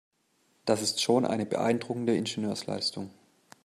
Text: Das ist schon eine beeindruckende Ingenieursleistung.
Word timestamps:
Das 0.65 0.81
ist 0.81 0.99
schon 1.03 1.27
eine 1.27 1.45
beeindruckende 1.45 2.15
Ingenieursleistung. 2.15 3.11